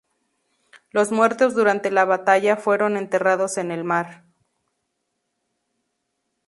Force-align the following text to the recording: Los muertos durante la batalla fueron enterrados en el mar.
Los 0.89 1.11
muertos 1.11 1.53
durante 1.53 1.91
la 1.91 2.05
batalla 2.05 2.57
fueron 2.57 2.97
enterrados 2.97 3.59
en 3.59 3.69
el 3.69 3.83
mar. 3.83 4.25